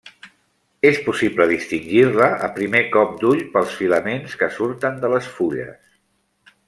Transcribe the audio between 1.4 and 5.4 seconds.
distingir-la a primer cop d'ull pels filaments que surten de les